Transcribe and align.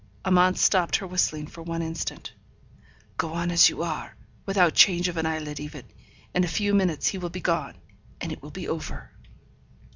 Amante 0.25 0.57
stopped 0.57 0.95
her 0.95 1.05
whistling 1.05 1.45
for 1.45 1.61
one 1.61 1.83
instant. 1.83 2.33
'Go 3.17 3.33
on 3.35 3.51
as 3.51 3.69
you 3.69 3.83
are, 3.83 4.15
without 4.47 4.73
change 4.73 5.07
of 5.07 5.15
an 5.15 5.27
eyelid 5.27 5.59
even; 5.59 5.83
in 6.33 6.43
a 6.43 6.47
few 6.47 6.73
minutes 6.73 7.09
he 7.09 7.19
will 7.19 7.29
be 7.29 7.39
gone, 7.39 7.75
and 8.19 8.31
it 8.31 8.41
will 8.41 8.49
be 8.49 8.67
over!' 8.67 9.11